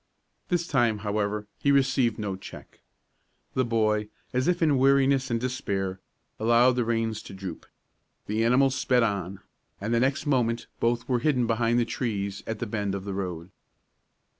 This 0.49 0.65
time, 0.65 0.97
however, 1.05 1.45
he 1.59 1.71
received 1.71 2.17
no 2.17 2.35
check. 2.35 2.79
The 3.53 3.63
boy, 3.63 4.09
as 4.33 4.47
if 4.47 4.63
in 4.63 4.79
weariness 4.79 5.29
and 5.29 5.39
despair, 5.39 5.99
allowed 6.39 6.71
the 6.77 6.83
reins 6.85 7.21
to 7.21 7.35
droop. 7.35 7.67
The 8.25 8.43
animal 8.43 8.71
sped 8.71 9.03
on, 9.03 9.41
and 9.79 9.93
the 9.93 9.99
next 9.99 10.25
moment 10.25 10.65
both 10.79 11.07
were 11.07 11.19
hidden 11.19 11.45
behind 11.45 11.77
the 11.77 11.85
trees 11.85 12.41
at 12.47 12.57
the 12.57 12.65
bend 12.65 12.95
of 12.95 13.05
the 13.05 13.13
road. 13.13 13.51